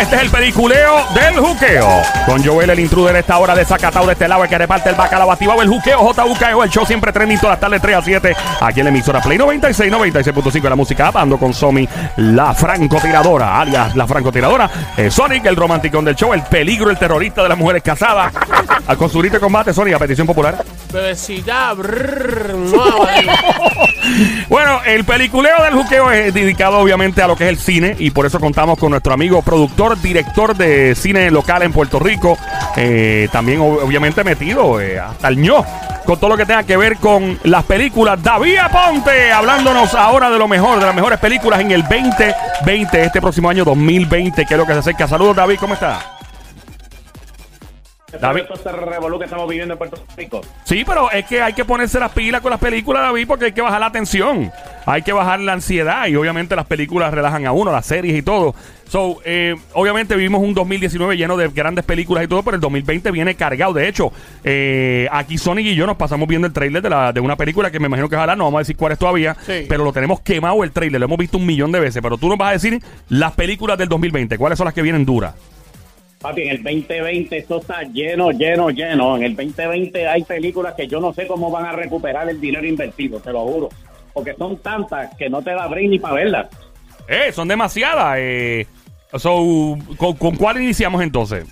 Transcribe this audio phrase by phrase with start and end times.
[0.00, 2.02] Este es el peliculeo del juqueo.
[2.24, 5.32] Con Joel, el intruder, esta hora desacatado de este lado, el que reparte el bacalao
[5.32, 8.36] activado, el juqueo, JUKEO, el show siempre trending todas las tardes 3 a 7.
[8.60, 11.10] Aquí en la emisora Play 96, 96.5 de la música.
[11.12, 14.70] Ando con Somi, la francotiradora, alias la francotiradora.
[14.96, 18.32] Eh, Sonic, el romanticón del show, el peligro, el terrorista de las mujeres casadas.
[18.86, 20.64] Al consulito de combate, Sonic, a petición popular.
[20.92, 22.54] Bebecita, brrr.
[24.48, 28.10] Bueno, el peliculeo del juqueo es dedicado obviamente a lo que es el cine y
[28.10, 32.36] por eso contamos con nuestro amigo productor, director de cine local en Puerto Rico,
[32.76, 35.64] eh, también ob- obviamente metido eh, hasta el ño
[36.06, 38.22] con todo lo que tenga que ver con las películas.
[38.22, 43.20] David Aponte, hablándonos ahora de lo mejor, de las mejores películas en el 2020, este
[43.20, 45.06] próximo año 2020, que es lo que se acerca.
[45.06, 46.17] Saludos David, ¿cómo está?
[48.20, 48.42] David.
[48.42, 50.40] Esto este revolú que estamos viviendo en Puerto Rico.
[50.64, 53.52] Sí, pero es que hay que ponerse las pilas con las películas, David, porque hay
[53.52, 54.50] que bajar la tensión.
[54.86, 58.22] Hay que bajar la ansiedad y obviamente las películas relajan a uno, las series y
[58.22, 58.54] todo.
[58.88, 63.10] So, eh, obviamente vivimos un 2019 lleno de grandes películas y todo, pero el 2020
[63.10, 63.74] viene cargado.
[63.74, 64.10] De hecho,
[64.44, 67.70] eh, aquí Sonic y yo nos pasamos viendo el trailer de, la, de una película
[67.70, 69.66] que me imagino que ojalá no vamos a decir cuál es todavía, Sí.
[69.68, 72.00] pero lo tenemos quemado el trailer, lo hemos visto un millón de veces.
[72.02, 75.04] Pero tú nos vas a decir las películas del 2020, cuáles son las que vienen
[75.04, 75.34] duras.
[76.20, 79.16] Papi, en el 2020 esto está lleno, lleno, lleno.
[79.16, 82.66] En el 2020 hay películas que yo no sé cómo van a recuperar el dinero
[82.66, 83.68] invertido, te lo juro.
[84.12, 86.46] Porque son tantas que no te da break ni para verlas.
[87.08, 88.16] Eh, son demasiadas.
[88.18, 88.66] Eh,
[89.14, 91.46] so, ¿con, con cuál iniciamos entonces?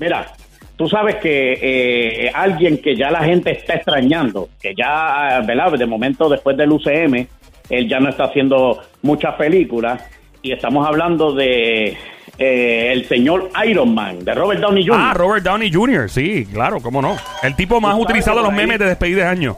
[0.00, 0.32] Mira,
[0.76, 5.72] tú sabes que eh, alguien que ya la gente está extrañando, que ya, ¿verdad?
[5.78, 7.26] De momento después del UCM,
[7.70, 10.02] él ya no está haciendo muchas películas.
[10.42, 11.96] Y estamos hablando de
[12.38, 15.00] eh, el señor Iron Man, de Robert Downey Jr.
[15.00, 17.16] Ah, Robert Downey Jr., sí, claro, cómo no.
[17.42, 19.56] El tipo más utilizado en los ahí- memes de despedida de año.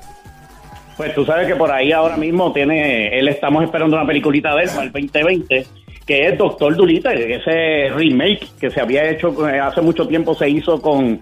[0.97, 4.65] Pues tú sabes que por ahí ahora mismo tiene, él estamos esperando una peliculita de
[4.65, 5.67] él para el 2020,
[6.07, 10.49] que es Doctor Dolittle, ese remake que se había hecho eh, hace mucho tiempo, se
[10.49, 11.17] hizo con...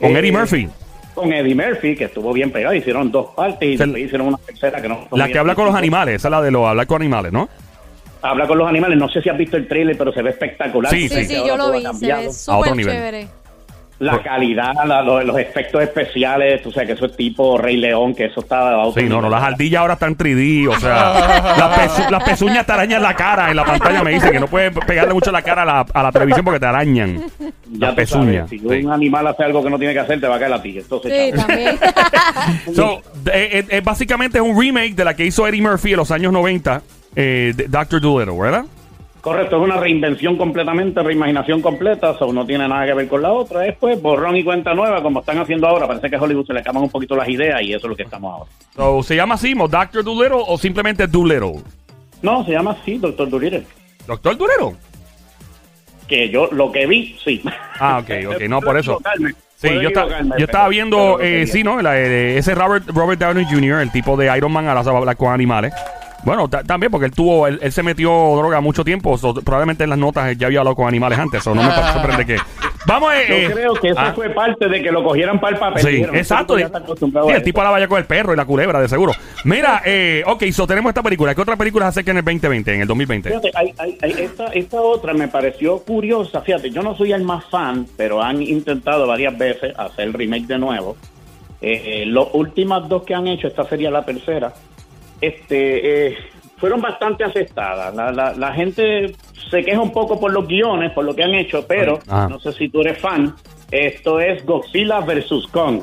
[0.00, 0.68] Con eh, Eddie Murphy.
[1.14, 4.80] Con Eddie Murphy, que estuvo bien pegado, hicieron dos partes y después hicieron una tercera
[4.80, 5.06] que no...
[5.12, 7.50] La que habla con los animales, esa es la de los hablar con animales, ¿no?
[8.22, 10.90] Habla con los animales, no sé si has visto el trailer, pero se ve espectacular.
[10.92, 11.42] Sí, Sí, sí, sí.
[11.46, 12.94] yo lo vi, se ve otro súper nivel.
[12.94, 13.28] chévere.
[13.98, 18.14] La calidad, la- los, los efectos especiales, tú sabes que eso es tipo Rey León,
[18.16, 18.72] que eso está...
[18.96, 22.72] Sí, no, no, las ardillas ahora están 3D, o sea, las, pezu- las pezuñas te
[22.72, 25.62] arañan la cara en la pantalla, me dicen que no puedes pegarle mucho la cara
[25.62, 27.22] a la, a la televisión porque te arañan.
[27.74, 28.66] Ya Las sabes, si sí.
[28.66, 30.76] un animal hace algo que no tiene que hacer, te va a caer a ti.
[30.78, 31.46] Entonces, Sí, chao.
[31.46, 31.78] también.
[32.74, 36.10] So, eh, eh, básicamente es un remake de la que hizo Eddie Murphy en los
[36.10, 36.82] años 90,
[37.16, 38.64] eh, Doctor Dolittle, ¿verdad?
[39.20, 43.30] Correcto, es una reinvención completamente, reimaginación completa, eso no tiene nada que ver con la
[43.30, 46.44] otra, es pues borrón y cuenta nueva, como están haciendo ahora, parece que a Hollywood
[46.46, 48.50] se le acaban un poquito las ideas y eso es lo que estamos ahora.
[48.74, 51.60] So, ¿Se llama así, Doctor Dolittle o simplemente Dolittle?
[52.20, 53.62] No, se llama así, Doctor Dolittle,
[54.08, 54.76] Doctor Dolittle.
[56.08, 57.40] que yo lo que vi, sí.
[57.78, 58.98] Ah, ok, ok, no, por eso.
[59.56, 59.90] Sí, yo,
[60.38, 61.62] estaba viendo, eh, sí.
[61.62, 61.80] ¿no?
[61.80, 64.96] La- eh, ese Robert, Robert Downey Jr., el tipo de Iron Man, ahora se va
[64.96, 65.72] a hablar con animales.
[66.24, 69.84] Bueno, ta- también porque él tuvo, él, él se metió droga mucho tiempo, so, probablemente
[69.84, 72.36] en las notas ya había hablado con animales antes, o no me sorprende que...
[72.84, 75.54] Vamos, eh, Yo eh, creo que eso ah, fue parte de que lo cogieran para
[75.54, 75.82] el papel.
[75.84, 76.16] Sí, exacto.
[76.16, 77.64] "Este tipo ya está acostumbrado Sí, a el tipo esto".
[77.64, 79.12] la vaya con el perro y la culebra, de seguro.
[79.44, 81.32] Mira, eh, ok, so tenemos esta película.
[81.32, 83.28] ¿Qué otra película se acerca en el 2020, en el 2020?
[83.28, 86.40] Fíjate, hay- hay- hay- esta, esta otra me pareció curiosa.
[86.40, 90.48] Fíjate, yo no soy el más fan, pero han intentado varias veces hacer el remake
[90.48, 90.96] de nuevo.
[91.60, 94.52] Eh, eh, las últimas dos que han hecho, esta sería la tercera,
[95.22, 96.18] este, eh,
[96.58, 97.94] fueron bastante aceptadas.
[97.94, 99.14] La, la- la gente
[99.50, 102.26] se queja un poco por los guiones, por lo que han hecho, pero Ah.
[102.30, 103.34] no sé si tú eres fan.
[103.70, 105.80] Esto es Godzilla versus Kong.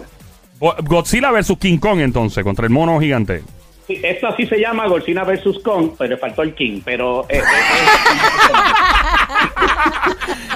[0.83, 3.41] Godzilla versus King Kong, entonces, contra el mono gigante.
[3.87, 6.81] Sí, esta sí se llama Godzilla versus Kong, pero le faltó el King.
[6.85, 7.41] Pero eh,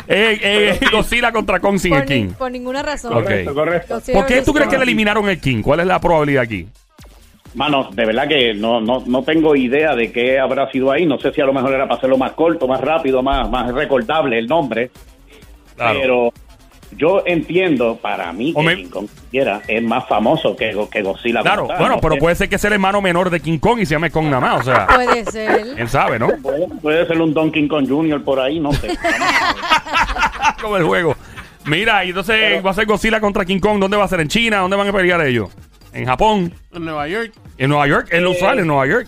[0.07, 2.33] eh, Eh, eh, Godzilla contra Kong sin el ni- King.
[2.37, 3.13] por ninguna razón.
[3.13, 3.23] Ok.
[3.23, 4.01] correcto, correcto.
[4.13, 5.61] ¿Por qué tú crees que le eliminaron el King?
[5.61, 6.67] ¿Cuál es la probabilidad aquí?
[7.55, 11.05] Mano, de verdad que no, no, no tengo idea de qué habrá sido ahí.
[11.05, 13.71] No sé si a lo mejor era para hacerlo más corto, más rápido, más, más
[13.73, 14.89] recordable el nombre.
[15.75, 15.99] Claro.
[16.01, 16.33] Pero
[16.97, 21.41] yo entiendo, para mí, que King Kong siquiera es más famoso que, que Godzilla.
[21.41, 22.01] Claro, tal, bueno, ¿no?
[22.01, 24.25] pero puede ser que sea el hermano menor de King Kong y se llame Kong
[24.25, 25.75] nada más, o sea, Puede ser.
[25.75, 26.29] quién sabe, ¿no?
[26.41, 28.23] Puede, puede ser un Donkey Kong Jr.
[28.23, 28.89] por ahí, no sé.
[30.61, 31.15] Como el juego.
[31.65, 33.79] Mira, y entonces va a ser Godzilla contra King Kong.
[33.79, 34.19] ¿Dónde va a ser?
[34.19, 34.57] ¿En China?
[34.59, 35.49] ¿Dónde van a pelear ellos?
[35.93, 36.53] ¿En Japón?
[36.73, 37.31] En Nueva York.
[37.57, 38.07] ¿En Nueva York?
[38.11, 39.07] ¿Es lo Eh, usual en Nueva York?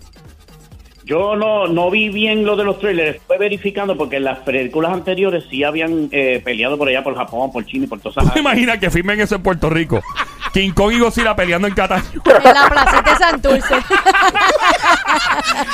[1.03, 4.91] Yo no, no vi bien lo de los trailers, estoy verificando porque en las películas
[4.91, 8.21] anteriores sí habían eh, peleado por allá, por Japón, por China y por todas ¿Tú
[8.21, 10.01] esas te imaginas que firmen eso en Puerto Rico?
[10.53, 12.05] King Kong y Godzilla peleando en Cataño.
[12.25, 13.75] En la placita de Santurce.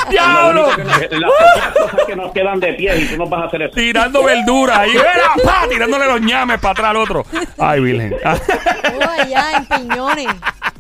[0.10, 0.62] ¡Diablo!
[0.76, 3.30] Lo único que nos- Las pocas cosas que nos quedan de pie y tú nos
[3.30, 3.74] vas a hacer eso.
[3.76, 7.26] Tirando verdura y era, pa, tirándole los ñames para atrás al otro.
[7.58, 8.16] Ay, Virgen.
[8.94, 10.28] Oh, allá en piñones.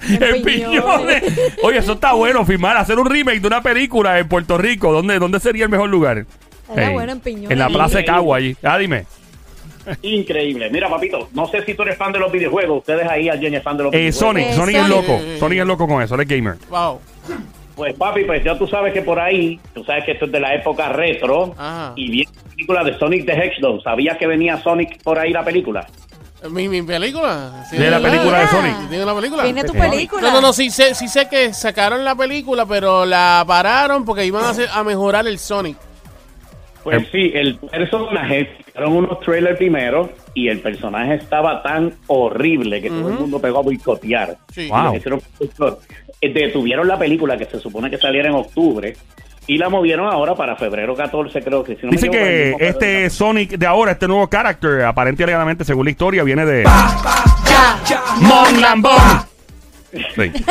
[0.07, 1.23] En piñones.
[1.63, 4.91] Oye, eso está bueno, filmar, hacer un remake de una película en Puerto Rico.
[4.91, 6.25] ¿Dónde, dónde sería el mejor lugar?
[6.75, 7.51] Era bueno en Piñones.
[7.51, 8.55] En la Plaza de Cagua allí.
[8.63, 9.05] Ah, dime.
[10.03, 10.69] Increíble.
[10.69, 12.79] Mira, papito, no sé si tú eres fan de los videojuegos.
[12.79, 14.19] Ustedes ahí, alguien es fan de los Eh, videojuegos.
[14.19, 15.19] Sonic, Eh, Sonic es loco.
[15.39, 16.55] Sonic es loco con eso, él es gamer.
[16.69, 16.99] Wow.
[17.75, 20.39] Pues papi, pues ya tú sabes que por ahí, tú sabes que esto es de
[20.39, 21.93] la época retro Ajá.
[21.95, 23.81] y viene la película de Sonic the Hedgehog.
[23.83, 25.85] ¿Sabías que venía Sonic por ahí la película?
[26.49, 27.65] Mi, mi película.
[27.69, 28.47] Sí, De la película de Ah.
[28.47, 28.89] Sonic.
[28.89, 29.43] ¿Tiene una película?
[29.43, 30.21] Viene tu película.
[30.21, 34.25] No, no, no, sí sé, sí sé que sacaron la película, pero la pararon porque
[34.25, 35.77] iban a, hacer, a mejorar el Sonic.
[36.83, 42.81] Pues Em- sí, el personaje, sacaron unos trailers primero y el personaje estaba tan horrible
[42.81, 44.37] que todo el mundo pegó a boicotear.
[44.53, 44.69] Sí.
[44.69, 44.95] Wow.
[46.21, 48.95] Eh, Detuvieron la película que se supone que saliera en octubre
[49.47, 53.57] y la movieron ahora para febrero 14, creo que si no Dice que este Sonic
[53.57, 56.63] de ahora, este nuevo character, aparente y alegadamente, según la historia, viene de
[58.21, 59.25] Mon Lambón.
[60.15, 60.31] Sí.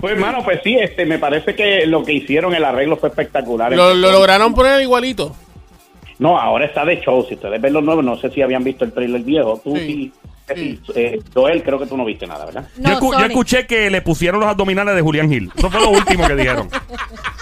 [0.00, 3.72] Pues hermano, pues sí, este, me parece que lo que hicieron, el arreglo fue espectacular.
[3.72, 5.34] Lo, lo lograron poner igualito.
[6.24, 7.22] No, ahora está de show.
[7.28, 9.60] Si ustedes ven los nuevos, no sé si habían visto el trailer viejo.
[9.62, 9.86] Tú Sí.
[9.86, 10.12] sí.
[10.56, 10.80] Sí.
[10.94, 12.66] eh, Joel, creo que tú no viste nada, ¿verdad?
[12.78, 13.30] No, yo, escu- yo Sonic.
[13.30, 15.50] escuché que le pusieron los abdominales de Julián Gil.
[15.56, 16.68] Eso fue lo último que dijeron.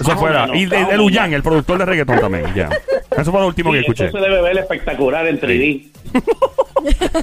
[0.00, 0.96] Eso fue la- Y de, de.
[0.96, 2.44] Luyan, el productor de reggaetón también.
[2.55, 2.69] Ya.
[3.17, 4.06] Eso fue lo último que escuché.
[4.06, 5.92] Eso se debe ver espectacular en 3D.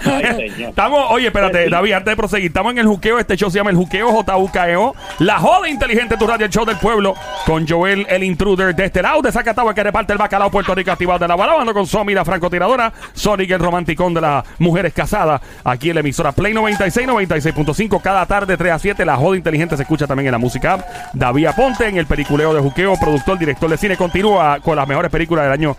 [0.05, 0.67] Ay.
[0.69, 3.19] Estamos, oye, espérate, David, antes de proseguir, estamos en el juqueo.
[3.19, 4.95] Este show se llama el juqueo JUKEO.
[5.19, 7.15] La joda inteligente, tu radio, el show del pueblo.
[7.45, 10.73] Con Joel, el intruder de este lado, de Zacatau, el que reparte el bacalao Puerto
[10.75, 12.93] Rico activado de la balabando con Somi, la francotiradora.
[13.13, 15.41] Sonic, el romanticón de las mujeres casadas.
[15.63, 18.01] Aquí en la emisora Play 96, 96.5.
[18.01, 19.05] Cada tarde, 3 a 7.
[19.05, 20.85] La joda inteligente se escucha también en la música.
[21.13, 23.97] David Aponte en el peliculeo de juqueo, productor, director de cine.
[23.97, 25.77] Continúa con las mejores películas del año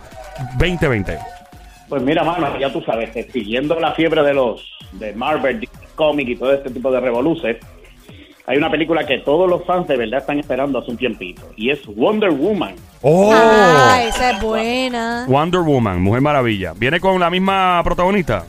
[0.59, 1.40] 2020.
[1.91, 5.73] Pues mira, mano, ya tú sabes que siguiendo la fiebre de los de Marvel, DC
[5.97, 7.57] Comic y todo este tipo de revoluces,
[8.47, 11.71] hay una película que todos los fans de verdad están esperando hace un tiempito y
[11.71, 12.77] es Wonder Woman.
[13.03, 13.33] ¡Oh!
[13.35, 15.27] Ah, esa es buena.
[15.29, 16.75] Wonder Woman, Mujer Maravilla.
[16.77, 18.47] ¿Viene con la misma protagonista?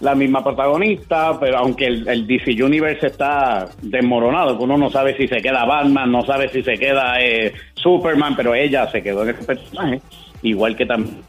[0.00, 5.16] La misma protagonista, pero aunque el, el DC Universe está desmoronado, que uno no sabe
[5.16, 9.22] si se queda Batman, no sabe si se queda eh, Superman, pero ella se quedó
[9.22, 10.02] en ese personaje,
[10.42, 11.22] igual que también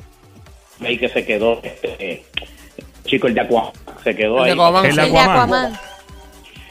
[0.83, 2.23] ahí que se quedó este,
[3.05, 3.71] chico el de Aquaman,
[4.03, 4.53] se quedó El de ahí.
[4.53, 4.85] Aquaman.
[4.85, 5.29] El El de Aquaman.
[5.29, 5.91] Aquaman.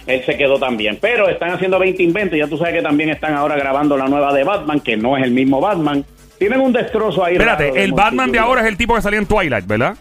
[0.07, 0.99] Él se quedó también.
[1.01, 2.39] Pero están haciendo 20 inventos.
[2.39, 5.25] Ya tú sabes que también están ahora grabando la nueva de Batman, que no es
[5.25, 6.05] el mismo Batman.
[6.39, 7.35] Tienen un destrozo ahí.
[7.35, 9.97] Espérate, el Batman de ahora es el tipo que salía en Twilight, ¿verdad?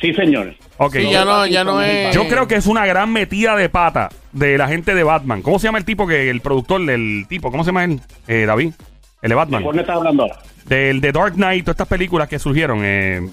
[0.00, 0.54] Sí, señor.
[0.78, 0.96] Ok.
[0.96, 2.14] Sí, ya no, ya no es.
[2.14, 5.42] Yo creo que es una gran metida de pata de la gente de Batman.
[5.42, 7.50] ¿Cómo se llama el tipo que el productor del tipo?
[7.50, 8.00] ¿Cómo se llama él?
[8.28, 8.72] Eh, David.
[9.26, 9.62] El de Batman.
[9.64, 10.36] ¿Por qué estás hablando ahora?
[10.66, 12.80] Del de Dark Knight, todas estas películas que surgieron.
[12.82, 13.28] Eh,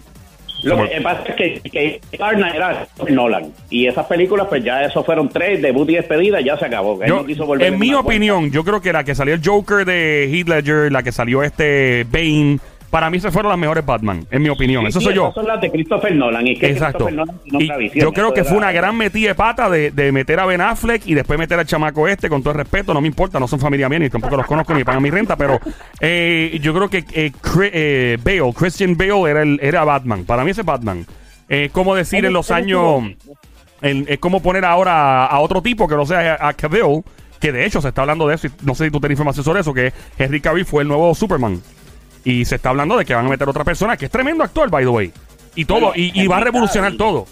[0.63, 3.51] Lo como- que pasa es que, que Dark Knight era Nolan.
[3.69, 7.01] Y esas películas, pues ya eso fueron tres, debut y despedida, ya se acabó.
[7.03, 9.41] Él yo- no quiso volver en mi opinión, yo creo que la que salió el
[9.45, 12.59] Joker de Heath Ledger, la que salió este Bane,
[12.93, 14.83] para mí se fueron las mejores Batman, en mi opinión.
[14.83, 15.23] Sí, Eso sí, soy yo.
[15.23, 16.45] esas son las de Christopher Nolan.
[16.45, 17.09] Y que Exacto.
[17.09, 18.05] Nolan Y visión.
[18.05, 21.01] yo creo que fue una gran metida de pata de, de meter a Ben Affleck
[21.07, 23.59] y después meter al chamaco este, con todo el respeto, no me importa, no son
[23.59, 25.59] familia mía ni tampoco los conozco ni pagan mi renta, pero
[25.99, 27.31] eh, yo creo que eh,
[27.63, 30.23] eh, Bale, Christian Bale era, el, era Batman.
[30.23, 31.03] Para mí ese es Batman.
[31.49, 33.05] Eh, como decir en los años,
[33.81, 37.01] es como poner ahora a, a otro tipo que no sea a Cavill,
[37.39, 39.43] que de hecho se está hablando de eso, y no sé si tú tienes información
[39.43, 41.59] sobre eso, que Henry Cavill fue el nuevo Superman.
[42.25, 44.69] Y se está hablando de que van a meter otra persona, que es tremendo actor,
[44.69, 45.11] by the way.
[45.55, 47.25] Y todo, Bueno, y, y va a revolucionar todo.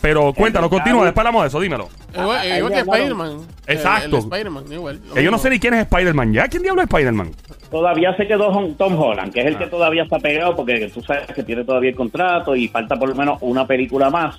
[0.00, 0.82] Pero cuéntanos, Cavill.
[0.82, 1.88] continúa, después hablamos de eso, dímelo.
[2.14, 3.38] Igual, que Spider-Man.
[3.66, 4.06] Exacto.
[4.06, 5.00] El, el Spider-Man, igual.
[5.08, 6.46] lo Que yo no sé ni quién es Spider-Man ya.
[6.48, 7.32] ¿Quién diablo es Spider-Man?
[7.70, 9.58] Todavía se quedó Tom Holland, que es el Ah.
[9.58, 13.08] que todavía está pegado, porque tú sabes que tiene todavía el contrato y falta por
[13.08, 14.38] lo menos una película más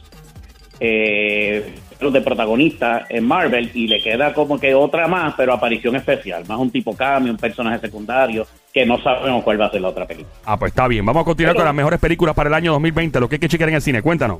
[0.79, 6.45] eh, de protagonista en Marvel y le queda como que otra más, pero aparición especial,
[6.47, 9.87] más un tipo cambio, un personaje secundario, que no sabemos cuál va a ser la
[9.89, 10.35] otra película.
[10.45, 11.05] Ah, pues está bien.
[11.05, 13.19] Vamos a continuar Pero- con las mejores películas para el año 2020.
[13.19, 14.01] Lo que hay que chequear en el cine.
[14.01, 14.39] Cuéntanos.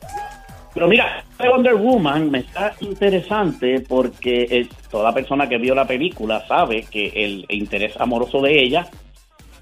[0.74, 6.46] Pero mira, Wonder Woman me está interesante porque eh, toda persona que vio la película
[6.48, 8.88] sabe que el interés amoroso de ella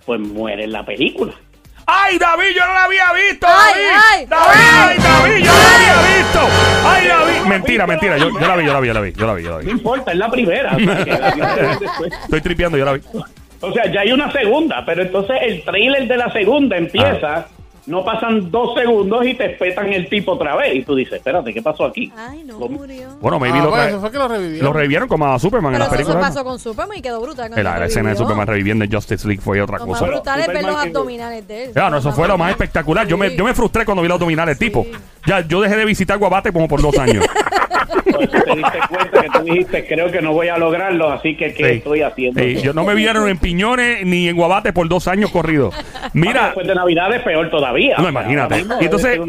[0.05, 1.33] pues muere en la película.
[1.85, 2.47] ¡Ay, David!
[2.53, 3.47] Yo no la había visto.
[3.47, 4.01] Ay, David.
[4.11, 4.89] ay, David, ay.
[4.89, 6.39] ay, David, yo no la había visto.
[6.85, 7.47] ¡Ay, David!
[7.47, 8.17] Mentira, mentira.
[8.17, 9.63] Yo, yo la vi, yo la vi, yo la vi, yo la vi, yo la
[9.63, 10.75] No importa, es la primera.
[10.75, 12.13] o sea, que la vio después.
[12.23, 13.01] Estoy tripeando, yo la vi.
[13.61, 17.47] O sea, ya hay una segunda, pero entonces el trailer de la segunda empieza
[17.87, 20.75] No pasan dos segundos y te espetan el tipo otra vez.
[20.75, 22.11] Y tú dices, espérate, ¿qué pasó aquí?
[22.17, 23.07] Ay, no Lo- murió.
[23.21, 24.65] Bueno, maybe Ah, lo, pues, trae- eso fue que lo revivieron.
[24.65, 26.27] lo revivieron como a Superman en Pero la eso se película.
[26.27, 27.49] pasó con Superman y quedó brutal.
[27.55, 28.15] La se escena de.
[28.17, 30.11] Superman reviviendo en Justice League fue otra Lo más cosa.
[30.11, 31.71] brutal es ver los abdominales de él.
[31.73, 33.07] No, eso fue lo más espectacular.
[33.07, 34.83] Yo me, yo me frustré cuando vi los abdominales tipo.
[34.83, 34.91] Sí.
[35.25, 37.25] Ya, yo dejé de visitar Guabate como por dos años.
[38.03, 41.53] Pues te diste cuenta que tú dijiste, creo que no voy a lograrlo, así que
[41.53, 41.75] ¿qué Sí.
[41.77, 42.41] estoy haciendo?
[42.41, 45.73] Sí, yo no me vieron en Piñones ni en Guabate por dos años corridos.
[46.13, 47.76] Mira, Después de Navidad es peor todavía.
[47.85, 48.65] No, O sea, imagínate.
[48.81, 49.19] Y entonces,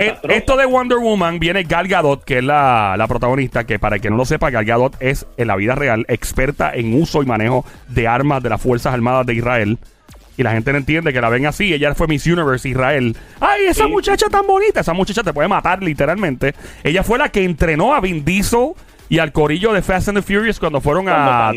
[0.00, 3.96] eh, esto de Wonder Woman viene Gal Gadot, que es la, la protagonista, que para
[3.96, 7.22] el que no lo sepa, Gal Gadot es en la vida real experta en uso
[7.22, 9.78] y manejo de armas de las Fuerzas Armadas de Israel.
[10.36, 11.74] Y la gente no entiende que la ven así.
[11.74, 13.16] Ella fue Miss Universe Israel.
[13.40, 13.90] ¡Ay, esa Sí.
[13.90, 14.80] muchacha tan bonita!
[14.80, 16.54] Esa muchacha te puede matar literalmente.
[16.84, 18.68] Ella fue la que entrenó a Vin Diesel
[19.08, 21.52] y al corillo de Fast and the Furious cuando fueron Cuando a,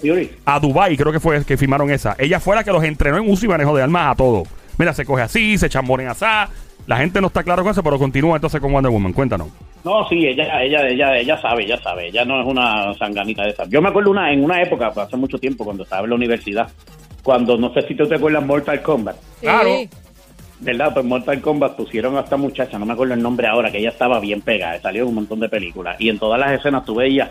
[0.00, 0.30] Furious.
[0.46, 2.16] a Dubai, creo que fue que firmaron esa.
[2.18, 4.42] Ella fue la que los entrenó en uso y manejo de armas a todo.
[4.78, 6.24] Mira, se coge así, se chambonen así.
[6.86, 9.12] La gente no está claro con eso, pero continúa entonces con Wonder Woman.
[9.12, 9.48] Cuéntanos.
[9.84, 12.08] No, sí, ella, ella, ella, ella sabe, ella sabe.
[12.08, 13.64] Ella no es una sanganita de esa.
[13.68, 16.68] Yo me acuerdo una en una época, hace mucho tiempo, cuando estaba en la universidad,
[17.22, 19.16] cuando no sé si tú te acuerdas Mortal Kombat.
[19.16, 19.46] Sí.
[19.46, 19.70] Claro.
[20.60, 20.94] ¿Verdad?
[20.94, 23.90] Pues Mortal Kombat pusieron a esta muchacha, no me acuerdo el nombre ahora, que ella
[23.90, 25.96] estaba bien pegada, salió en un montón de películas.
[25.98, 27.30] Y en todas las escenas tú veías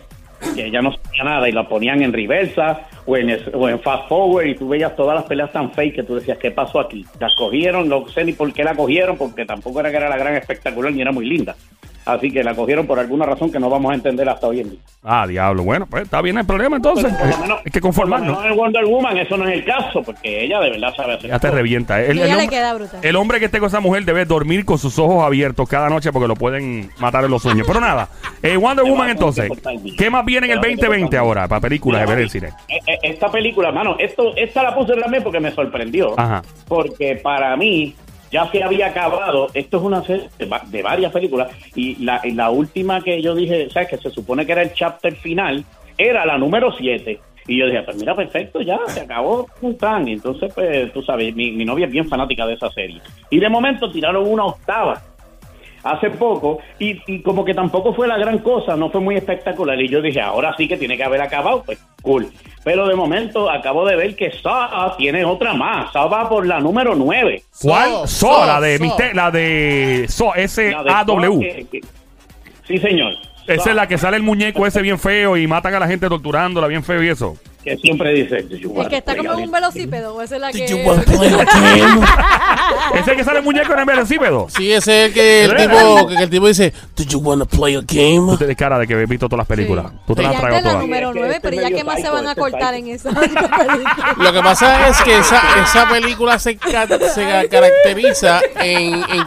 [0.56, 3.80] que ella no sabía nada y la ponían en reversa o en, es- o en
[3.80, 6.80] fast forward y tú veías todas las peleas tan fake que tú decías, ¿qué pasó
[6.80, 7.06] aquí?
[7.20, 10.18] Las cogieron, no sé ni por qué la cogieron, porque tampoco era que era la
[10.18, 11.56] gran espectacular ni era muy linda.
[12.06, 14.72] Así que la cogieron por alguna razón que no vamos a entender hasta hoy en
[14.72, 14.80] día.
[15.04, 15.64] Ah, diablo.
[15.64, 17.06] Bueno, pues está bien el problema entonces.
[17.18, 18.38] Pero por lo menos- Hay que por lo conformarnos.
[18.38, 21.30] menos en Wonder Woman eso no es el caso, porque ella de verdad sabe hacer
[21.30, 21.58] Ya te todo.
[21.58, 22.02] revienta.
[22.02, 23.00] El, el le hombre, queda brutal.
[23.02, 26.12] el hombre que esté con esa mujer debe dormir con sus ojos abiertos cada noche
[26.12, 27.66] porque lo pueden matar en los sueños.
[27.68, 28.10] Pero nada,
[28.42, 29.50] eh, Wonder Woman entonces.
[29.98, 31.20] ¿Qué más viene en el Te va a 2020 cortar bien.
[31.20, 32.50] ahora para películas de ver el cine?
[32.68, 36.14] Eh, eh, Esta película, mano, esto, esta la puse también porque me sorprendió.
[36.20, 36.42] Ajá.
[36.68, 37.96] Porque para mí
[38.34, 39.48] ya se había acabado.
[39.54, 41.52] Esto es una serie de, va- de varias películas.
[41.76, 43.90] Y la, última que yo dije, ¿sabes?
[43.90, 45.64] Que se supone que era el chapter final,
[45.98, 47.20] era la número 7.
[47.48, 49.48] Y yo dije, pues mira, perfecto, ya se acabó.
[49.80, 50.08] Tan.
[50.08, 53.00] Entonces, pues tú sabes, mi novia es bien fanática de esa serie.
[53.30, 55.02] Y de momento tiraron una octava
[55.84, 59.80] hace poco y, y como que tampoco fue la gran cosa, no fue muy espectacular
[59.82, 62.28] y yo dije, ahora sí que tiene que haber acabado, pues cool.
[62.64, 66.60] Pero de momento acabo de ver que Saw tiene otra más, Saw va por la
[66.62, 67.44] número 9.
[67.62, 68.08] ¿Cuál?
[68.08, 68.80] So, la de.
[68.80, 71.68] Mister- la de S-A-W.
[71.72, 71.82] Saw
[72.68, 73.14] Sí, señor.
[73.46, 75.88] Esa Saw, es la que sale el muñeco ese bien feo y matan a la
[75.88, 77.36] gente torturándola bien feo y eso.
[77.64, 78.44] Que siempre dice...
[78.44, 80.22] "Do El que está como un velocípedo.
[80.22, 80.66] Esa es la que.
[80.66, 82.06] Did you wanna play a game?
[83.00, 84.48] Ese que sale muñeco en el velocípedo.
[84.50, 87.76] Sí, ese es el que el tipo, que el tipo dice, Did you wanna play
[87.76, 88.32] a game?
[88.32, 89.92] Tú tienes cara de que has visto todas las películas.
[90.06, 90.84] Tú te las has ya tragado es la todas.
[90.84, 93.10] número Es que 9, este pero ya que más se van a cortar en esa
[93.20, 94.16] película.
[94.18, 99.26] Lo que pasa es que esa, esa película se, se ca- caracteriza en, en,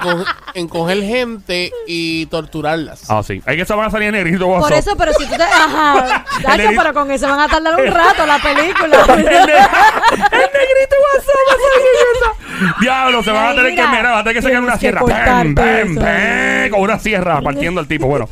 [0.57, 3.11] en coger gente y torturarlas.
[3.11, 3.43] Ah, sí.
[3.47, 4.47] Hay que se van a salir en negrito.
[4.47, 5.43] Por eso, pero si tú te.
[5.43, 6.25] Ajá.
[6.43, 9.07] Dacho, negrito- pero con eso van a tardar un rato la el, película.
[9.07, 12.75] ne- el negrito WhatsApp va a salir en esa.
[12.81, 15.01] Diablo, se van a tener que Mira, mira, va a tener que sacar una sierra.
[15.03, 16.01] bam, eso.
[16.01, 18.07] bam, con una sierra partiendo al tipo.
[18.07, 18.29] Bueno.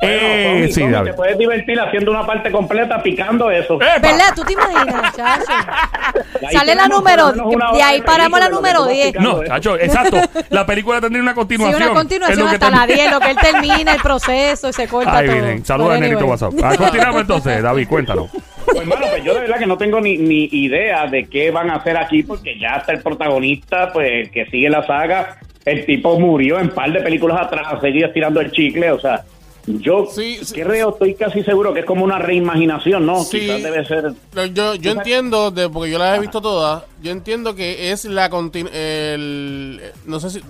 [0.00, 1.10] Bueno, eh, Tommy, sí, Tommy, David.
[1.10, 3.74] te puedes divertir haciendo una parte completa picando eso.
[3.76, 3.98] ¡Epa!
[4.00, 4.32] ¿Verdad?
[4.34, 5.44] ¿Tú te imaginas, chacho?
[6.48, 7.32] Ahí Sale la número.
[7.44, 9.06] una De ahí paramos la número lo que tú vas 10.
[9.12, 10.16] picando No, chacho, exacto.
[10.48, 11.76] La película tendría una Sí, continuación.
[11.82, 14.88] una Es continuación hasta la termina- 10, lo que él termina el proceso y se
[14.88, 15.22] corta todo.
[15.34, 16.30] miren, saludos negrito anyway.
[16.30, 16.52] WhatsApp.
[16.62, 18.30] Ah, continuamos entonces, David, cuéntanos.
[18.64, 21.70] Pues hermano, pues yo de verdad que no tengo ni, ni idea de qué van
[21.70, 25.84] a hacer aquí porque ya hasta el protagonista, pues el que sigue la saga, el
[25.84, 29.22] tipo murió en par de películas atrás, seguía estirando el chicle, o sea,
[29.66, 30.54] yo Sí, sí.
[30.54, 33.22] creo, estoy casi seguro que es como una reimaginación, ¿no?
[33.24, 33.40] Sí.
[33.40, 34.12] Quizás debe ser...
[34.52, 38.30] Yo, yo entiendo, de, porque yo las he visto todas, yo entiendo que es la
[38.30, 40.40] continu el No sé si...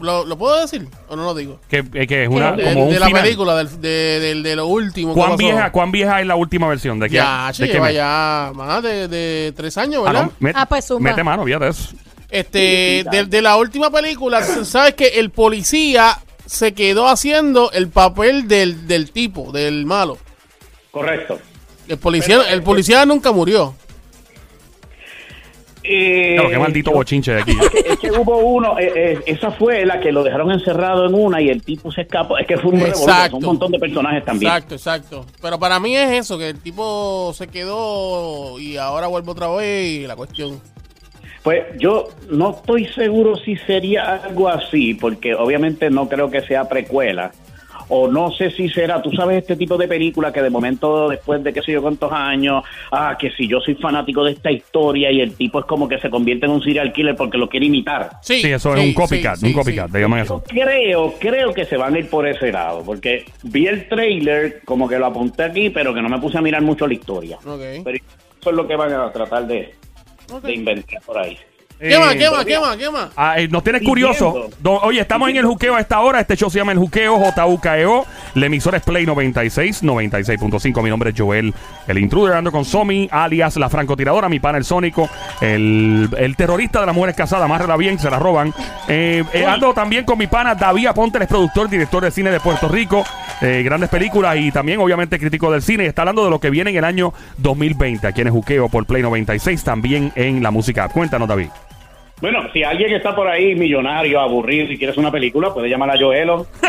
[0.00, 1.58] ¿lo, lo puedo decir o no lo digo?
[1.68, 3.22] Que, eh, que es una, De, como un de la final.
[3.22, 3.88] película, del, de,
[4.20, 5.14] del- de lo último.
[5.14, 6.98] ¿Cuán vieja, ¿Cuán vieja es la última versión?
[6.98, 10.30] ¿De qué, Ya, de che, lleva ya más de, de tres años, Ah, ¿verdad?
[10.38, 11.10] no, met- Ah, pues, zumba.
[11.10, 11.90] Mete mano, fíjate eso.
[12.30, 16.16] Este, de, de la última película, sabes que el policía
[16.50, 20.18] se quedó haciendo el papel del, del tipo, del malo.
[20.90, 21.38] Correcto.
[21.86, 23.72] El policía, el policía nunca murió.
[25.84, 27.52] Eh, Claro, qué maldito yo- bochinche de aquí.
[27.58, 31.06] Es que, es que hubo uno, eh, eh, esa fue la que lo dejaron encerrado
[31.06, 32.36] en una y el tipo se escapó.
[32.36, 33.36] Es que fue un Exacto.
[33.36, 34.50] un montón de personajes también.
[34.52, 35.26] Exacto, exacto.
[35.40, 39.86] Pero para mí es eso, que el tipo se quedó y ahora vuelve otra vez
[40.02, 40.60] y la cuestión.
[41.42, 46.68] Pues yo no estoy seguro si sería algo así, porque obviamente no creo que sea
[46.68, 47.30] precuela.
[47.92, 51.42] o no sé si será, tú sabes, este tipo de película que de momento, después
[51.42, 55.10] de qué sé yo cuántos años, ah, que si yo soy fanático de esta historia
[55.10, 57.66] y el tipo es como que se convierte en un serial killer porque lo quiere
[57.66, 58.10] imitar.
[58.22, 59.92] Sí, Sí, eso es un copycat, sí, un copycat, sí.
[59.94, 60.40] le llaman eso.
[60.46, 64.88] Creo, creo que se van a ir por ese lado, porque vi el trailer, como
[64.88, 67.38] que lo apunté aquí, pero que no me puse a mirar mucho la historia.
[67.44, 67.82] Ok.
[67.82, 67.98] Pero
[68.40, 69.74] eso es lo que van a tratar de,
[70.30, 70.42] Ok.
[70.42, 71.38] de inventar por ahí.
[71.80, 73.08] ¿Qué más, Eh, qué más, qué más, qué más?
[73.16, 74.50] Ah, eh, nos tienes curioso.
[74.62, 76.20] oye, estamos en el juqueo a esta hora.
[76.20, 78.06] Este show se llama El Juqueo, JUKEO.
[78.34, 80.82] La emisora es Play 96, 96.5.
[80.82, 81.54] Mi nombre es Joel,
[81.88, 82.34] el intruder.
[82.34, 85.08] Ando con Somi, alias la francotiradora, mi pana el Sónico,
[85.40, 87.46] el, el terrorista de las mujeres casadas.
[87.46, 88.52] Amárrela bien, se la roban.
[88.86, 92.30] Eh, eh, ando también con mi pana David Aponte, el es productor, director de cine
[92.30, 93.04] de Puerto Rico.
[93.40, 95.86] eh, grandes películas y también, obviamente, crítico del cine.
[95.86, 98.06] Está hablando de lo que viene en el año 2020.
[98.06, 100.86] Aquí en el Juqueo por Play 96, también en la música.
[100.88, 101.48] Cuéntanos, David.
[102.20, 105.98] Bueno, si alguien está por ahí millonario, aburrido y quieres una película, puede llamar a
[105.98, 106.46] Joelo.
[106.62, 106.66] y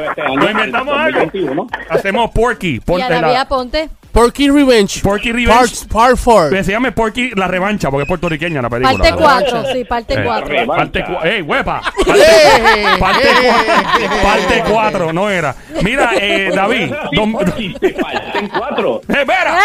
[0.00, 1.20] de este año, Lo inventamos en algo.
[1.20, 1.66] 2021.
[1.88, 2.74] Hacemos Porky.
[2.76, 3.88] Y Por- a la- la vía ponte.
[4.18, 5.00] Porky Revenge.
[5.02, 5.86] Porky Revenge.
[5.86, 6.50] Part, part 4.
[6.56, 8.98] que se llama Porky la revancha porque es puertorriqueña la película.
[8.98, 9.44] Parte ¿verdad?
[9.48, 10.46] 4, sí, parte Eh, 4.
[10.48, 10.76] Revancha.
[10.76, 11.30] Parte 4.
[11.30, 11.82] ¡Ey, huepa!
[12.06, 12.84] ¡Eh!
[12.98, 14.08] Parte ¡Eh!
[14.08, 14.22] 4.
[14.22, 15.54] Parte 4, no era.
[15.82, 16.86] Mira, eh, David.
[17.10, 19.00] Sí, dom- Porky, te faltan cuatro.
[19.08, 19.58] ¡Eh, espera!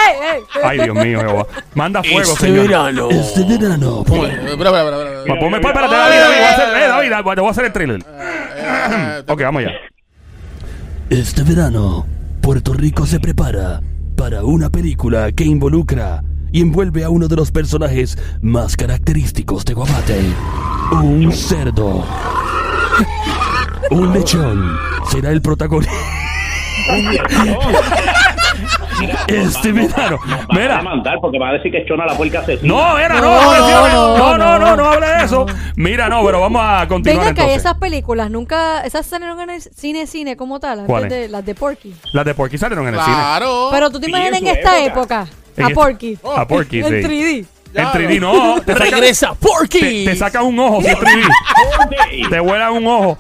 [0.63, 1.47] Ay, Dios mío, Jehová.
[1.73, 2.67] Manda fuego, Este señor.
[2.67, 3.09] verano.
[3.09, 5.23] Este verano, Espera, espera, espera, espera.
[5.33, 7.73] Pa- Ponme, espérate, David, David, voy a hacer, eh, David, te voy a hacer el
[7.73, 7.99] thriller.
[8.07, 9.71] Eh, Ok, vamos allá.
[11.09, 12.05] este verano,
[12.41, 13.81] Puerto Rico se prepara
[14.23, 19.73] para una película que involucra y envuelve a uno de los personajes más característicos de
[19.73, 20.21] Guabate.
[20.93, 22.05] Un cerdo.
[23.91, 24.77] Un lechón
[25.11, 25.91] será el protagonista.
[29.27, 30.19] Este verano.
[30.25, 30.77] Van a Mira.
[30.77, 32.73] demandar porque van a decir que es Chona la puerca asesina.
[32.73, 34.75] No, era, no, No, no, no, no, no, no, no, no.
[34.77, 35.45] no hable de eso.
[35.75, 37.61] Mira, no, pero vamos a continuar Venga, que entonces.
[37.65, 38.81] esas películas nunca.
[38.81, 40.79] Esas salieron en el cine, cine como tal.
[40.79, 41.09] antes ¿Cuáles?
[41.09, 41.93] de, las de Porky.
[42.13, 43.15] Las de Porky salieron en el cine.
[43.15, 43.69] Claro.
[43.71, 45.27] Pero tú te imaginas en esta época.
[45.63, 46.17] A Porky.
[46.35, 47.07] A Porky, En sí.
[47.07, 47.45] 3D.
[47.73, 48.61] En 3D, no.
[48.65, 49.79] Te saca, Regresa Porky.
[49.79, 51.23] te, te saca un ojo si es 3D.
[52.11, 52.21] Sí.
[52.29, 53.17] Te vuela un ojo.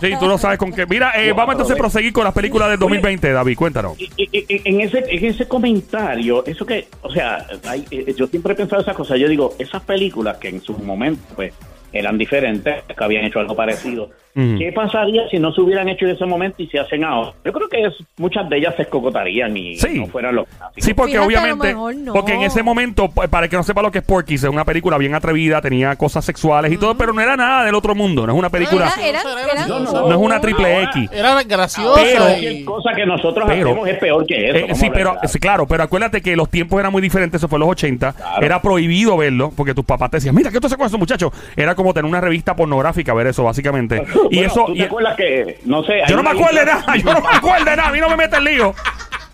[0.00, 0.86] Sí, tú no sabes con qué.
[0.86, 3.56] Mira, eh, Wow, vamos entonces a pero- proseguir con las películas del 2020, David.
[3.56, 3.98] Cuéntanos.
[3.98, 8.26] Y- y- y- En ese, en ese comentario, eso que, o sea, hay- eh, yo
[8.26, 9.18] siempre he pensado esas cosas.
[9.18, 11.52] Yo digo, esas películas que en su momento, pues,
[11.94, 14.10] eran diferentes, que habían hecho algo parecido.
[14.34, 17.32] ¿Qué pasaría si no se hubieran hecho en ese momento y se hacen ahora?
[17.44, 20.00] Yo creo que es- muchas de ellas se escocotarían y Sí.
[20.00, 20.84] no fueran los clásicos.
[20.84, 22.12] Sí, porque Fíjate, obviamente, no.
[22.12, 24.64] porque en ese momento, pa- para que no sepa lo que es Porky, es una
[24.64, 28.26] película bien atrevida, tenía cosas sexuales y todo, pero no era nada del otro mundo,
[28.26, 31.10] no es una película, Era- era- era- No, no es una triple Ahora, X.
[31.12, 32.64] Era graciosa Pero- y...
[32.64, 34.56] cosa que nosotros Pero- hacemos es peor que eso.
[34.66, 37.58] Eh, sí, pero sí, claro, pero acuérdate que los tiempos eran muy diferentes, eso fue
[37.58, 38.44] en los 80, Claro.
[38.44, 41.30] era prohibido verlo, porque tus papás te decían, mira, ¿qué tú haces con eso, muchachos?
[41.56, 44.02] Era como tener una revista pornográfica, ver eso, básicamente.
[44.30, 44.64] y Bueno, eso...
[44.66, 46.00] ¿tú y- te acuerdas que, no sé...
[46.08, 48.08] yo no me acuerdo de nada, yo no me acuerdo de nada, a mí no
[48.08, 48.74] me mete el lío.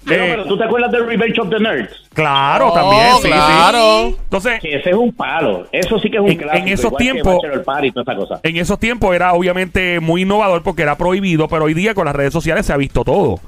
[0.02, 2.08] Pero, Eh, pero tú te acuerdas del Revenge of the Nerds.
[2.14, 3.28] claro, Oh, también, sí, sí.
[3.28, 4.06] claro.
[4.08, 5.66] Entonces, Sí, ese es un palo.
[5.72, 6.66] Eso sí que es un En- clásico.
[6.66, 7.42] en esos tiempos-
[8.42, 12.16] en esos tiempos era obviamente muy innovador porque era prohibido, pero hoy día con las
[12.16, 13.40] redes sociales se ha visto todo.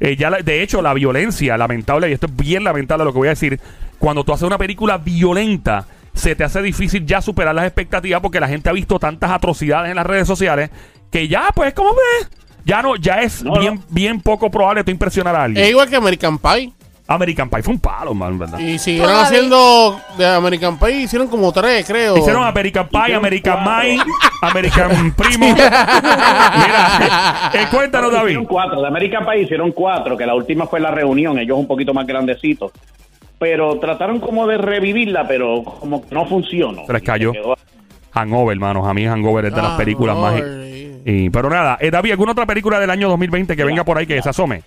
[0.00, 3.18] Eh, ya la- de hecho, la violencia, lamentable, y esto es bien lamentable lo que
[3.18, 3.60] voy a decir,
[4.00, 8.40] cuando tú haces una película violenta, se te hace difícil ya superar las expectativas porque
[8.40, 10.70] la gente ha visto tantas atrocidades en las redes sociales
[11.10, 12.30] que ya, pues, como ves,
[12.64, 13.82] ya no, ya es No, bien, no.
[13.88, 15.64] bien poco probable tú impresionar a alguien.
[15.64, 16.72] Es igual que American Pie.
[17.08, 18.60] American Pie fue un palo, man, ¿verdad?
[18.60, 19.26] Y siguieron Todavía.
[19.26, 22.16] haciendo de American Pie, hicieron como tres, creo.
[22.16, 23.58] Hicieron American Pie, American.
[23.64, 24.02] Mine,
[24.42, 25.46] American Primo.
[25.52, 28.26] Mira, eh, cuéntanos, David.
[28.28, 28.80] Hicieron cuatro.
[28.80, 32.06] De American Pie hicieron cuatro, que la última fue la reunión, ellos un poquito más
[32.06, 32.70] grandecitos.
[33.40, 36.86] Pero trataron como de revivirla, pero como que no funcionó.
[36.86, 37.32] Se les cayó.
[38.12, 38.86] Hangover, hermanos.
[38.86, 40.34] A mí Hangover es de las Ah, películas más.
[40.34, 41.00] Hangover.
[41.06, 44.06] Y, pero nada, eh, David, ¿alguna otra película del año 2020 que venga por ahí
[44.06, 44.62] que se asome?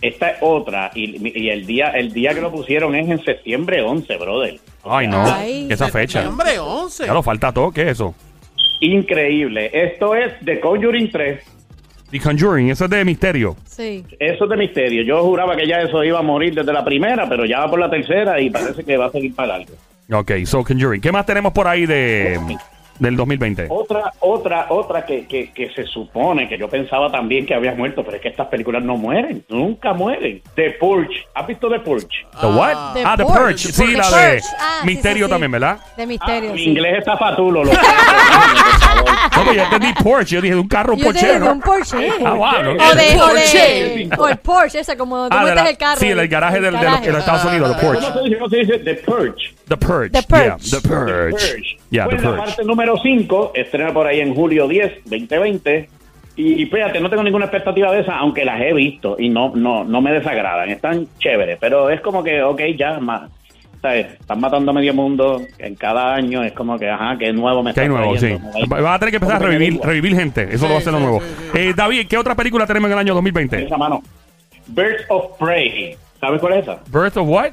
[0.00, 3.82] Esta es otra, y, y el día el día que lo pusieron es en septiembre
[3.82, 4.60] 11, brother.
[4.84, 5.24] Ay, no.
[5.26, 5.66] Ay.
[5.68, 6.20] Esa fecha.
[6.22, 7.04] Septiembre 11.
[7.06, 7.72] Ya lo falta todo.
[7.72, 8.14] ¿Qué es eso?
[8.80, 9.70] Increíble.
[9.72, 11.40] Esto es The Conjuring 3.
[12.10, 13.56] The Conjuring, eso es de misterio.
[13.66, 14.04] Sí.
[14.18, 15.02] Eso es de misterio.
[15.02, 17.78] Yo juraba que ya eso iba a morir desde la primera, pero ya va por
[17.78, 19.74] la tercera y parece que va a seguir para largo.
[20.10, 21.00] Ok, so Conjuring.
[21.02, 22.40] ¿Qué más tenemos por ahí de
[22.98, 23.66] del 2020?
[23.70, 28.02] Otra, otra, otra que, que, que se supone que yo pensaba también que había muerto,
[28.04, 30.42] pero es que estas películas no mueren, nunca mueren.
[30.54, 31.24] The Purge.
[31.34, 32.08] ¿Has visto The Purge?
[32.40, 32.94] ¿The what?
[32.94, 33.38] The ah, The Purge.
[33.40, 33.58] Purge.
[33.72, 34.42] Sí, The la de.
[34.58, 35.30] Ah, misterio sí, sí.
[35.30, 35.78] también, ¿verdad?
[35.96, 36.70] De misterio, Ah, mi sí.
[36.70, 37.64] inglés está fatulo.
[37.64, 37.72] Lo.
[39.44, 40.34] No, yo entendí Porsche.
[40.36, 41.52] Yo dije, de un carro Yo Porsche, te de ¿no?
[41.52, 42.10] un Porsche.
[42.24, 42.70] Ah, bueno.
[42.72, 43.58] O de, o Porsche.
[43.58, 46.00] de, o el Porsche, ese como tú Ah, de metes la- el carro.
[46.00, 48.36] sí, el garaje del- de los, de los Estados Unidos, ¿Cómo Porsche.
[48.38, 48.78] ¿Cómo se dice?
[48.80, 49.54] The Purge.
[49.68, 50.12] The Purge.
[50.12, 50.44] The Purge.
[50.46, 51.30] Yeah, the Purge.
[51.32, 51.78] Purge.
[51.90, 52.38] Yeah, Fue The la Purge.
[52.44, 55.88] parte número 5, estrena por ahí en julio 10, 2020.
[56.36, 59.82] Y fíjate, no tengo ninguna expectativa de esa, aunque las he visto y no, no,
[59.84, 63.28] no me desagradan, están chéveres, pero es como que, ok, ya, más,
[63.82, 64.06] ¿sabes?
[64.20, 67.74] Están matando a medio mundo en cada año, es como que, ajá, que nuevo me
[67.74, 68.20] Que hay está nuevo, sí.
[68.20, 68.50] trayendo?
[68.68, 70.44] Me da- Va a tener que empezar a revivir, revivir gente.
[70.44, 71.20] Eso Sí, lo va a hacer lo sí, nuevo.
[71.20, 71.58] sí, sí.
[71.58, 73.64] Eh, David, ¿qué otra película tenemos en el año 2020?
[73.64, 74.00] Esa mano.
[74.68, 75.96] Birds of Prey.
[76.20, 76.78] ¿Sabes cuál es esa?
[76.92, 77.50] Birth of what?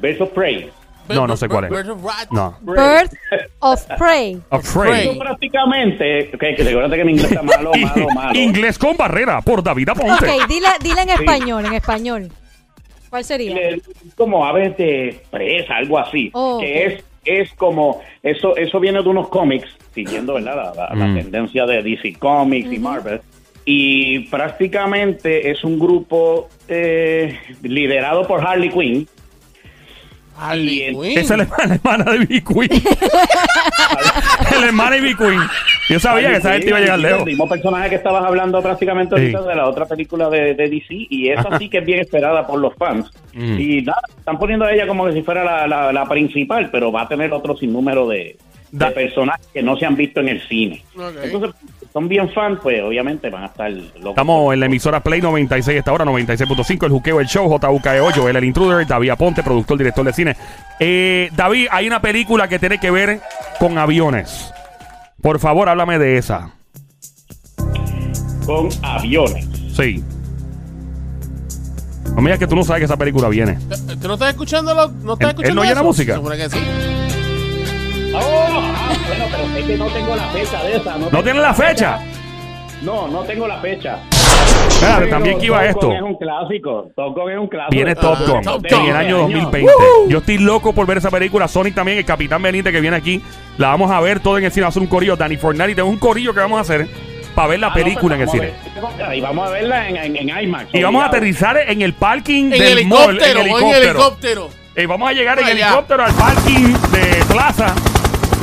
[0.00, 0.70] Birds of Prey.
[1.08, 1.70] No, no sé cuál es.
[1.70, 2.30] Bird of Rat.
[2.30, 2.56] No.
[2.62, 3.12] Birth
[3.60, 4.40] of Prey.
[4.50, 5.10] Afraid.
[5.10, 8.38] Eso prácticamente, que recuerda que mi inglés está malo, malo, malo.
[8.38, 10.12] Inglés con barrera por David Aponte.
[10.30, 12.28] Ok, dile, dile en español, en español.
[13.10, 13.54] ¿Cuál sería?
[14.16, 16.30] Como aves de presa, algo así.
[16.32, 16.92] Oh, que ok.
[16.92, 21.14] es es como eso eso viene de unos cómics siguiendo verdad la, la- la Mm.
[21.22, 23.20] tendencia de DC Comics y Marvel
[23.64, 29.08] y prácticamente es un grupo eh, liderado por Harley Quinn.
[30.38, 32.42] Esa es la, la hermana de B.
[32.44, 32.82] Queen.
[34.60, 35.14] la hermana de B.
[35.16, 35.40] Queen.
[35.88, 37.24] Yo sabía que esa gente iba a llegar el lejos.
[37.24, 39.48] mismo personaje que estabas hablando prácticamente ahorita Sí.
[39.48, 42.58] de la otra película de, de DC y esa sí que es bien esperada por
[42.60, 43.60] los fans Mm.
[43.60, 46.90] y nada están poniendo a ella como que si fuera la, la- la principal pero
[46.90, 48.36] va a tener otro sinnúmero de,
[48.72, 51.16] de personajes que no se han visto en el cine Ok.
[51.22, 51.50] entonces
[51.96, 55.78] son bien fans pues obviamente van a estar locos Estamos en la emisora Play 96
[55.78, 60.04] esta hora, 96.5, el juqueo, el show, JUKE8, él el intruder, David Aponte, productor, director
[60.04, 60.36] de cine.
[60.78, 63.20] Eh, David, hay una película que tiene que ver
[63.58, 64.52] con aviones.
[65.22, 66.50] Por favor, háblame de esa.
[68.44, 70.04] con aviones Sí.
[72.14, 73.52] No me digas que tú no sabes que esa película viene.
[73.52, 75.84] Eh, ¿Tú no estás escuchando lo, no estás Él- él escuchando no oye la eso?
[75.84, 76.12] música.
[76.12, 76.58] Se supone que sí.
[78.14, 81.40] Oh, ah, bueno pero es que no tengo la fecha de esa ¿No tengo tiene
[81.40, 81.98] la fecha?
[82.82, 83.98] no no tengo la fecha
[84.68, 85.86] Espérate, Pero también que iba Top esto.
[85.86, 88.84] Gun es un clásico Top Gun es un clásico Viene Top Ah, Gun Top en
[88.86, 89.72] el año 2020.
[90.08, 91.48] Yo estoy loco por ver esa película.
[91.48, 93.22] Sonic también, el Capitán Benítez que viene aquí.
[93.56, 94.62] La vamos a ver todo en el cine.
[94.64, 95.16] Va a hacer un corillo.
[95.16, 96.86] Danny Fornari, tengo un corillo que vamos a hacer
[97.34, 98.52] para ver la Ah, no, película en el pues cine.
[99.08, 100.74] ver- Y vamos a verla en, en, en IMAX.
[100.74, 103.16] Y vamos a aterrizar en el parking En del mall.
[103.16, 103.46] helicóptero, en
[103.86, 104.50] helicóptero.
[104.74, 105.66] Eh, vamos a llegar en allá.
[105.68, 107.74] helicóptero al parking de Plaza.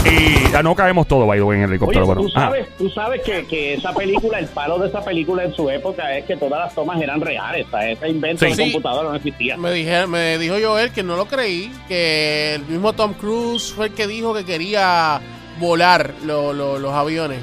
[0.06, 2.06] Y ya no caemos todo, by the way, en el Oye, helicóptero.
[2.06, 2.22] bueno.
[2.24, 2.40] tú Ah.
[2.48, 6.16] sabes, tú sabes que, que esa película, el palo de esa película en su época
[6.18, 7.66] es que todas las tomas eran reales.
[7.68, 8.52] o sea, Ese invento Sí.
[8.52, 8.64] de Sí.
[8.72, 9.58] computadora no existía.
[9.58, 13.88] Me, dije, me dijo Joel que no lo creí, que el mismo Tom Cruise fue
[13.88, 15.22] el que dijo que quería
[15.60, 17.40] volar lo- lo- los aviones.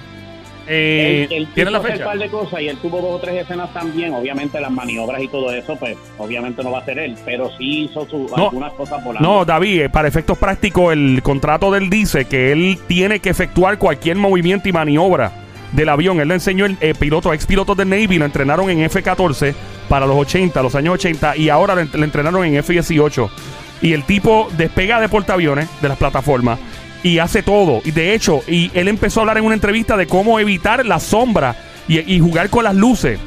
[0.72, 2.04] Eh, Él- él ¿Tiene la hacer fecha?
[2.04, 4.14] un par de cosas y él tuvo dos o tres escenas también.
[4.14, 7.84] Obviamente las maniobras y todo eso, pues obviamente no va a ser él, pero sí
[7.84, 8.44] hizo su, No.
[8.50, 9.28] algunas cosas volando.
[9.28, 13.30] No, David, eh, para efectos prácticos, el contrato de él dice que él tiene que
[13.30, 15.32] efectuar cualquier movimiento y maniobra
[15.72, 16.20] del avión.
[16.20, 19.54] Él le enseñó el eh, piloto, ex pilotos del Navy, lo entrenaron en F-14
[19.88, 23.28] para los 80, los años 80, y ahora le entrenaron en F-18.
[23.82, 26.58] Y el tipo despega de portaaviones de las plataformas
[27.02, 27.80] y hace todo.
[27.84, 31.00] Y de hecho, y él empezó a hablar en una entrevista de cómo evitar la
[31.00, 31.56] sombra
[31.88, 33.18] y, jugar con las luces.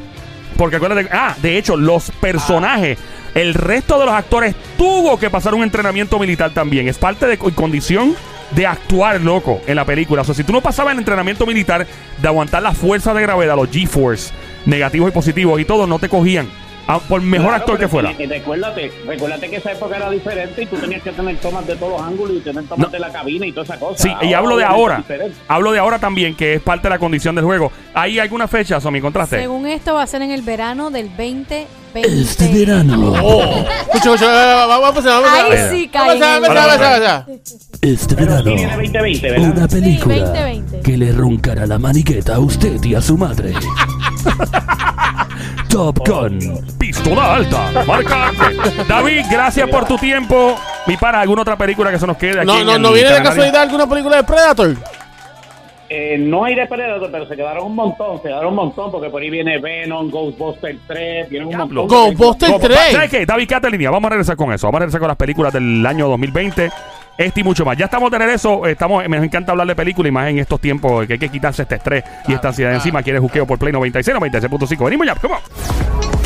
[0.57, 2.97] Porque acuérdate, ah, de hecho, los personajes,
[3.33, 6.87] el resto de los actores tuvo que pasar un entrenamiento militar también.
[6.87, 8.15] Es parte de co- condición
[8.51, 10.21] de actuar, loco, en la película.
[10.21, 11.87] O sea, si tú no pasabas el entrenamiento militar
[12.21, 14.31] de aguantar la fuerza de gravedad, los G-Force,
[14.65, 16.47] negativos y positivos y todo, no te cogían.
[16.87, 18.11] Ah, por mejor Claro, actor que fuera.
[18.17, 21.65] y- y Recuérdate, recuérdate que esa época era diferente y tú tenías que tener tomas
[21.65, 22.91] de todos los ángulos y tener tomas No.
[22.91, 24.03] de la cabina y toda esa cosa.
[24.03, 25.03] Sí, y hablo de ahora.
[25.47, 27.71] Hablo de ahora también, que es parte de la condición del juego.
[27.93, 29.39] ¿Hay alguna fecha, Somi, contraste?
[29.39, 31.67] Según esto, va a ser en el verano del 2020.
[31.95, 33.41] Este verano, Oh.
[33.93, 35.71] Escucha, escucha, vamos a empezar, vamos a Ahí empezar.
[35.71, 36.35] sí Vamos a cae.
[36.35, 37.59] empezar, vamos a empezar, vamos a empezar.
[37.81, 39.57] este verano, sí viene 2020, ¿verdad?
[39.57, 40.79] una película 2020.
[40.81, 43.53] que le roncará la maniqueta a usted y a su madre.
[45.73, 46.39] Top Gun.
[46.77, 48.31] Pistola alta, marca.
[48.87, 50.55] David, gracias por tu tiempo.
[50.85, 52.45] Mi para, ¿alguna otra película que se nos quede aquí?
[52.45, 54.75] No, en no, el no viene de casualidad alguna película de Predator.
[55.89, 59.09] Eh, no hay de Predator, pero se quedaron un montón, se quedaron un montón, porque
[59.09, 61.87] por ahí viene Venom, Ghostbusters 3, vienen un montón.
[61.87, 62.67] Ghostbusters ¿Cómo?
[62.67, 62.79] 3.
[62.91, 63.25] ¿Sabes qué?
[63.25, 63.89] David, quédate en línea.
[63.89, 64.67] Vamos a regresar con eso.
[64.67, 66.69] Vamos a regresar con las películas del año 2020.
[67.17, 67.77] Este y mucho más.
[67.77, 68.65] Ya estamos de regreso.
[68.65, 71.61] Estamos, me encanta hablar de películas y más en estos tiempos que hay que quitarse
[71.63, 73.03] este estrés y esta ansiedad encima.
[73.03, 74.85] Quieres juqueo por Play 96, 96.5.
[74.85, 75.15] Venimos ya.
[75.15, 76.22] Come on.